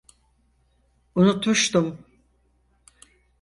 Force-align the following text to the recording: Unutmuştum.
Unutmuştum. 1.15 2.05